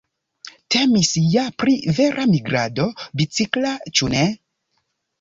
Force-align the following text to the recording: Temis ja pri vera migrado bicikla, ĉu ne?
Temis 0.75 1.11
ja 1.35 1.43
pri 1.65 1.77
vera 1.99 2.27
migrado 2.33 2.91
bicikla, 3.23 3.79
ĉu 3.99 4.15
ne? 4.19 4.29